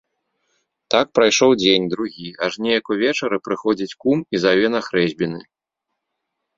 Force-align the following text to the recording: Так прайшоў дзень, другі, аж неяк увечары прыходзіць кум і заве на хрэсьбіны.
Так 0.95 1.11
прайшоў 1.17 1.51
дзень, 1.61 1.85
другі, 1.93 2.27
аж 2.47 2.53
неяк 2.69 2.85
увечары 2.97 3.37
прыходзіць 3.51 3.93
кум 4.01 4.17
і 4.35 4.45
заве 4.49 4.67
на 4.77 4.81
хрэсьбіны. 4.91 5.41